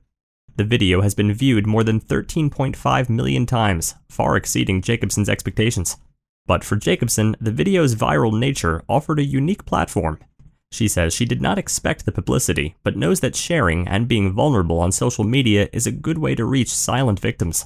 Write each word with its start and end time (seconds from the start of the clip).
The 0.55 0.63
video 0.63 1.01
has 1.01 1.13
been 1.13 1.33
viewed 1.33 1.67
more 1.67 1.83
than 1.83 1.99
13.5 1.99 3.09
million 3.09 3.45
times, 3.45 3.95
far 4.07 4.37
exceeding 4.37 4.81
Jacobson's 4.81 5.27
expectations. 5.27 5.97
But 6.47 6.63
for 6.63 6.77
Jacobson, 6.77 7.35
the 7.41 7.51
video's 7.51 7.95
viral 7.95 8.39
nature 8.39 8.81
offered 8.87 9.19
a 9.19 9.25
unique 9.25 9.65
platform. 9.65 10.19
She 10.71 10.87
says 10.87 11.13
she 11.13 11.25
did 11.25 11.41
not 11.41 11.57
expect 11.57 12.05
the 12.05 12.13
publicity, 12.13 12.77
but 12.81 12.95
knows 12.95 13.19
that 13.19 13.35
sharing 13.35 13.85
and 13.89 14.07
being 14.07 14.31
vulnerable 14.31 14.79
on 14.79 14.93
social 14.93 15.25
media 15.25 15.67
is 15.73 15.85
a 15.85 15.91
good 15.91 16.17
way 16.17 16.33
to 16.33 16.45
reach 16.45 16.69
silent 16.73 17.19
victims. 17.19 17.65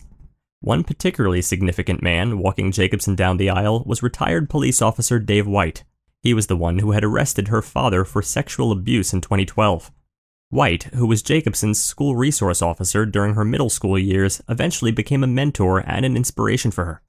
One 0.61 0.83
particularly 0.83 1.43
significant 1.43 2.01
man 2.01 2.39
walking 2.39 2.71
Jacobson 2.71 3.13
down 3.13 3.37
the 3.37 3.51
aisle 3.51 3.83
was 3.85 4.01
retired 4.01 4.49
police 4.49 4.81
officer 4.81 5.19
Dave 5.19 5.45
White, 5.45 5.83
he 6.23 6.33
was 6.33 6.47
the 6.47 6.57
one 6.57 6.79
who 6.79 6.91
had 6.91 7.03
arrested 7.03 7.47
her 7.47 7.61
father 7.61 8.03
for 8.03 8.21
sexual 8.21 8.71
abuse 8.71 9.13
in 9.13 9.21
2012. 9.21 9.91
White, 10.49 10.83
who 10.93 11.05
was 11.05 11.21
Jacobson's 11.21 11.83
school 11.83 12.15
resource 12.15 12.61
officer 12.61 13.05
during 13.05 13.35
her 13.35 13.43
middle 13.43 13.69
school 13.69 13.99
years, 13.99 14.41
eventually 14.47 14.91
became 14.91 15.23
a 15.23 15.27
mentor 15.27 15.79
and 15.79 16.05
an 16.05 16.15
inspiration 16.15 16.71
for 16.71 16.85
her. 16.85 17.01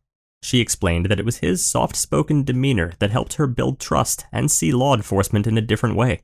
She 0.43 0.61
explained 0.61 1.07
that 1.07 1.21
it 1.21 1.25
was 1.25 1.39
his 1.39 1.65
soft 1.65 1.97
spoken 1.97 2.45
demeanor 2.45 2.93
that 2.99 3.11
helped 3.11 3.35
her 3.35 3.47
build 3.47 3.81
trust 3.81 4.27
and 4.33 4.51
see 4.51 4.73
law 4.73 4.95
enforcement 4.95 5.47
in 5.47 5.57
a 5.57 5.63
different 5.63 5.97
way. 5.97 6.21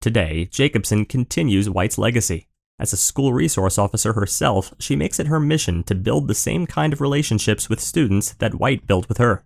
Today, 0.00 0.46
Jacobson 0.46 1.04
continues 1.04 1.70
White's 1.70 1.98
legacy. 1.98 2.48
As 2.78 2.92
a 2.92 2.96
school 2.96 3.32
resource 3.32 3.78
officer 3.78 4.12
herself, 4.12 4.74
she 4.78 4.96
makes 4.96 5.18
it 5.18 5.28
her 5.28 5.40
mission 5.40 5.82
to 5.84 5.94
build 5.94 6.28
the 6.28 6.34
same 6.34 6.66
kind 6.66 6.92
of 6.92 7.00
relationships 7.00 7.68
with 7.68 7.80
students 7.80 8.34
that 8.34 8.60
White 8.60 8.86
built 8.86 9.08
with 9.08 9.18
her. 9.18 9.45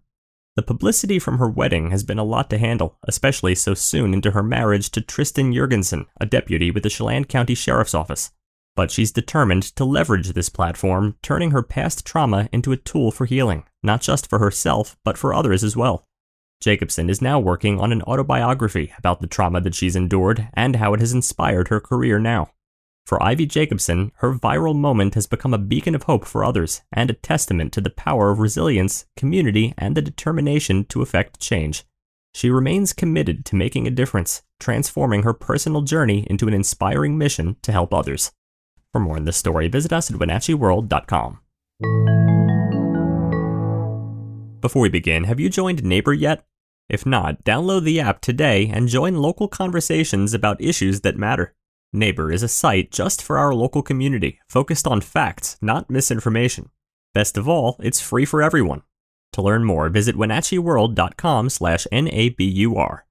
The 0.57 0.63
publicity 0.63 1.19
from 1.19 1.39
her 1.39 1.49
wedding 1.49 1.91
has 1.91 2.03
been 2.03 2.19
a 2.19 2.25
lot 2.25 2.51
to 2.51 2.59
handle, 2.59 2.99
especially 3.05 3.55
so 3.55 3.75
soon 3.75 4.13
into 4.13 4.33
her 4.33 4.43
marriage 4.43 4.91
to 4.91 5.01
Tristan 5.01 5.53
Jurgensen, 5.53 6.07
a 6.21 6.27
deputy 6.27 6.71
with 6.71 6.83
the 6.83 6.91
Chelan 6.91 7.25
County 7.25 7.55
Sheriff's 7.55 7.95
Office. 7.95 8.33
But 8.75 8.91
she's 8.91 9.13
determined 9.13 9.63
to 9.77 9.85
leverage 9.85 10.29
this 10.29 10.49
platform, 10.49 11.17
turning 11.23 11.53
her 11.53 11.63
past 11.63 12.05
trauma 12.05 12.49
into 12.53 12.73
a 12.73 12.77
tool 12.77 13.11
for 13.11 13.27
healing, 13.27 13.65
not 13.83 14.01
just 14.01 14.29
for 14.29 14.39
herself, 14.39 14.97
but 15.05 15.17
for 15.17 15.33
others 15.33 15.63
as 15.63 15.77
well. 15.77 16.07
Jacobson 16.61 17.09
is 17.09 17.23
now 17.23 17.39
working 17.39 17.81
on 17.81 17.93
an 17.93 18.03
autobiography 18.03 18.93
about 18.99 19.21
the 19.21 19.27
trauma 19.27 19.61
that 19.63 19.75
she's 19.75 19.97
endured 19.97 20.49
and 20.55 20.77
how 20.77 20.93
it 20.95 21.01
has 21.01 21.13
inspired 21.13 21.69
her 21.69 21.81
career 21.81 22.19
now. 22.19 22.51
For 23.11 23.21
Ivy 23.21 23.47
Jacobson, 23.47 24.13
her 24.19 24.33
viral 24.33 24.79
moment 24.79 25.17
has 25.17 25.27
become 25.27 25.53
a 25.53 25.59
beacon 25.59 25.97
of 25.97 26.05
hope 26.05 26.25
for 26.25 26.45
others 26.45 26.83
and 26.93 27.11
a 27.11 27.15
testament 27.15 27.73
to 27.73 27.81
the 27.81 27.91
power 27.91 28.31
of 28.31 28.39
resilience, 28.39 29.05
community, 29.17 29.75
and 29.77 29.97
the 29.97 30.01
determination 30.01 30.85
to 30.85 31.03
effect 31.03 31.41
change. 31.41 31.83
She 32.37 32.51
remains 32.51 32.93
committed 32.93 33.45
to 33.47 33.57
making 33.57 33.89
a 33.89 33.91
difference, 33.91 34.43
transforming 34.61 35.25
her 35.25 35.33
personal 35.33 35.83
journey 35.83 36.25
into 36.31 36.47
an 36.47 36.55
inspiring 36.55 37.19
mission 37.19 37.57
to 37.63 37.73
help 37.73 37.93
others. 37.93 38.31
For 38.93 39.01
more 39.01 39.17
on 39.17 39.25
this 39.25 39.39
story, 39.39 39.67
visit 39.67 39.93
us 39.93 40.09
at 40.09 40.17
WenatcheeWorld.com. 40.17 41.41
Before 44.61 44.83
we 44.83 44.89
begin, 44.89 45.25
have 45.25 45.41
you 45.41 45.49
joined 45.49 45.83
Nabur 45.83 46.17
yet? 46.17 46.45
If 46.89 47.05
not, 47.05 47.43
download 47.43 47.83
the 47.83 47.99
app 47.99 48.21
today 48.21 48.71
and 48.73 48.87
join 48.87 49.17
local 49.17 49.49
conversations 49.49 50.33
about 50.33 50.63
issues 50.63 51.01
that 51.01 51.17
matter. 51.17 51.57
Nabur 51.95 52.33
is 52.33 52.45
a 52.45 52.49
site 52.49 52.93
just 52.93 53.21
for 53.21 53.37
our 53.37 53.53
local 53.53 53.83
community, 53.83 54.39
focused 54.49 54.87
on 54.87 55.01
facts, 55.01 55.57
not 55.61 55.91
misinformation. 55.91 56.71
Best 57.15 57.37
of 57.37 57.49
all, 57.49 57.77
it's 57.81 58.01
free 58.01 58.25
for 58.25 58.43
everyone. 58.43 58.83
To 59.33 59.43
learn 59.43 59.65
more, 59.65 59.89
visit 59.89 60.15
wenatcheeworld.com 60.15 61.51
slash 61.51 61.87
N-A-B-U-R. 61.91 63.07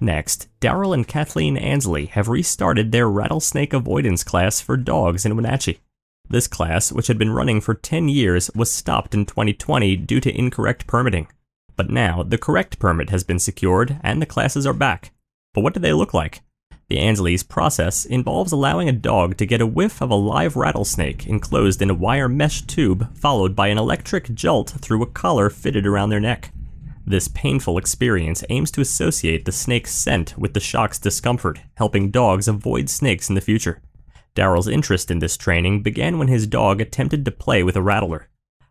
Next, 0.00 0.48
Darel 0.60 0.94
and 0.94 1.06
Kathleen 1.06 1.56
Ansley 1.56 2.06
have 2.06 2.28
restarted 2.28 2.90
their 2.90 3.08
rattlesnake 3.08 3.72
avoidance 3.72 4.24
class 4.24 4.60
for 4.60 4.76
dogs 4.76 5.24
in 5.24 5.36
Wenatchee. 5.36 5.78
This 6.28 6.48
class, 6.48 6.90
which 6.90 7.06
had 7.06 7.18
been 7.18 7.30
running 7.30 7.60
for 7.60 7.74
10 7.74 8.08
years, 8.08 8.50
was 8.52 8.72
stopped 8.72 9.14
in 9.14 9.26
2020 9.26 9.94
due 9.96 10.20
to 10.20 10.36
incorrect 10.36 10.88
permitting. 10.88 11.28
But 11.76 11.90
now, 11.90 12.24
the 12.24 12.38
correct 12.38 12.80
permit 12.80 13.10
has 13.10 13.22
been 13.22 13.38
secured 13.38 14.00
and 14.02 14.20
the 14.20 14.26
classes 14.26 14.66
are 14.66 14.72
back. 14.72 15.12
But 15.54 15.60
what 15.60 15.74
do 15.74 15.80
they 15.80 15.92
look 15.92 16.14
like? 16.14 16.42
The 16.88 16.98
Ansleys 16.98 17.46
process 17.46 18.04
involves 18.04 18.52
allowing 18.52 18.88
a 18.88 18.92
dog 18.92 19.36
to 19.38 19.46
get 19.46 19.60
a 19.60 19.66
whiff 19.66 20.02
of 20.02 20.10
a 20.10 20.14
live 20.14 20.56
rattlesnake 20.56 21.26
enclosed 21.26 21.80
in 21.80 21.90
a 21.90 21.94
wire 21.94 22.28
mesh 22.28 22.62
tube, 22.62 23.16
followed 23.16 23.56
by 23.56 23.68
an 23.68 23.78
electric 23.78 24.34
jolt 24.34 24.70
through 24.78 25.02
a 25.02 25.06
collar 25.06 25.48
fitted 25.48 25.86
around 25.86 26.10
their 26.10 26.20
neck. 26.20 26.52
This 27.06 27.28
painful 27.28 27.78
experience 27.78 28.44
aims 28.48 28.70
to 28.72 28.80
associate 28.80 29.44
the 29.44 29.52
snake's 29.52 29.94
scent 29.94 30.36
with 30.38 30.54
the 30.54 30.60
shock's 30.60 30.98
discomfort, 30.98 31.60
helping 31.74 32.10
dogs 32.10 32.46
avoid 32.46 32.88
snakes 32.88 33.28
in 33.28 33.34
the 33.34 33.40
future. 33.40 33.80
Darel's 34.34 34.68
interest 34.68 35.10
in 35.10 35.18
this 35.18 35.36
training 35.36 35.82
began 35.82 36.18
when 36.18 36.28
his 36.28 36.46
dog 36.46 36.80
attempted 36.80 37.24
to 37.24 37.30
play 37.30 37.62
with 37.62 37.76
a 37.76 37.82
rattler. 37.82 38.28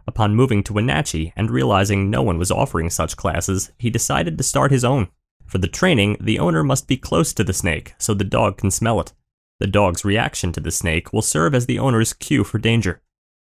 Upon 0.07 0.35
moving 0.35 0.63
to 0.63 0.73
Wenatchee 0.73 1.33
and 1.35 1.51
realizing 1.51 2.09
no 2.09 2.21
one 2.21 2.37
was 2.37 2.51
offering 2.51 2.89
such 2.89 3.17
classes, 3.17 3.71
he 3.77 3.89
decided 3.89 4.37
to 4.37 4.43
start 4.43 4.71
his 4.71 4.85
own. 4.85 5.09
For 5.51 5.57
the 5.57 5.67
training, 5.67 6.15
the 6.21 6.39
owner 6.39 6.63
must 6.63 6.87
be 6.87 6.95
close 6.95 7.33
to 7.33 7.43
the 7.43 7.51
snake 7.51 7.93
so 7.97 8.13
the 8.13 8.23
dog 8.23 8.57
can 8.57 8.71
smell 8.71 9.01
it. 9.01 9.11
The 9.59 9.67
dog's 9.67 10.05
reaction 10.05 10.53
to 10.53 10.61
the 10.61 10.71
snake 10.71 11.11
will 11.11 11.21
serve 11.21 11.53
as 11.53 11.65
the 11.65 11.77
owner's 11.77 12.13
cue 12.13 12.45
for 12.45 12.57
danger. 12.57 13.01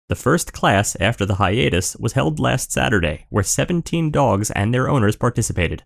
The 0.07 0.15
first 0.15 0.53
class 0.53 0.95
after 0.99 1.25
the 1.25 1.35
hiatus 1.35 1.95
was 1.95 2.13
held 2.13 2.39
last 2.39 2.71
Saturday, 2.71 3.25
where 3.31 3.43
17 3.43 4.11
dogs 4.11 4.51
and 4.51 4.71
their 4.71 4.87
owners 4.87 5.15
participated. 5.15 5.83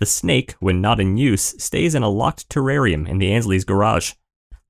The 0.00 0.06
snake, 0.06 0.56
when 0.58 0.80
not 0.80 0.98
in 0.98 1.16
use, 1.16 1.54
stays 1.62 1.94
in 1.94 2.02
a 2.02 2.08
locked 2.08 2.48
terrarium 2.48 3.08
in 3.08 3.18
the 3.18 3.30
Ansleys' 3.30 3.64
garage. 3.64 4.14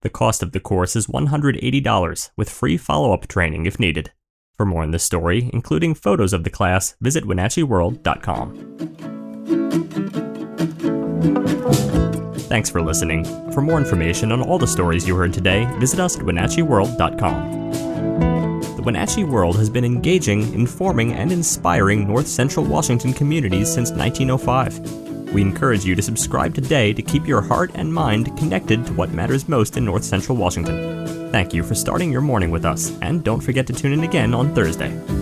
The 0.02 0.11
cost 0.11 0.43
of 0.43 0.52
the 0.52 0.61
course 0.61 0.94
is 0.94 1.06
$180, 1.06 2.31
with 2.37 2.50
free 2.50 2.76
follow 2.76 3.14
up 3.14 3.28
training 3.28 3.64
if 3.64 3.81
needed. 3.81 4.12
For 4.58 4.66
more 4.66 4.82
on 4.82 4.90
this 4.90 5.05
story, 5.05 5.49
including 5.55 5.94
photos 5.94 6.34
of 6.34 6.44
the 6.44 6.50
class, 6.50 6.96
visit 7.00 7.25
WenatcheeWorld.com. 7.25 9.81
Thanks 12.48 12.69
for 12.69 12.82
listening. 12.82 13.24
For 13.52 13.62
more 13.62 13.78
information 13.78 14.30
on 14.32 14.42
all 14.42 14.58
the 14.58 14.66
stories 14.66 15.06
you 15.08 15.16
heard 15.16 15.32
today, 15.32 15.64
visit 15.78 16.00
us 16.00 16.19
at 16.19 16.24
WenatcheeWorld.com. 16.24 17.62
The 18.76 18.82
Wenatchee 18.82 19.24
World 19.24 19.56
has 19.56 19.70
been 19.70 19.84
engaging, 19.84 20.52
informing, 20.52 21.12
and 21.12 21.30
inspiring 21.30 22.08
North 22.08 22.26
Central 22.26 22.66
Washington 22.66 23.12
communities 23.12 23.72
since 23.72 23.92
1905. 23.92 25.32
We 25.32 25.40
encourage 25.40 25.84
you 25.84 25.94
to 25.94 26.02
subscribe 26.02 26.54
today 26.54 26.92
to 26.92 27.00
keep 27.00 27.26
your 27.26 27.40
heart 27.40 27.70
and 27.75 27.94
mind 27.94 28.36
connected 28.36 28.84
to 28.86 28.92
what 28.92 29.12
matters 29.12 29.48
most 29.48 29.76
in 29.76 29.84
North 29.84 30.04
Central 30.04 30.36
Washington. 30.36 31.30
thank 31.30 31.54
you 31.54 31.62
for 31.62 31.75
starting 31.75 32.12
your 32.12 32.20
morning 32.20 32.50
with 32.50 32.64
us, 32.64 32.92
and 33.00 33.25
don't 33.25 33.40
forget 33.40 33.66
to 33.68 33.72
tune 33.72 33.92
in 33.92 34.02
again 34.02 34.34
on 34.34 34.54
Thursday. 34.54 35.21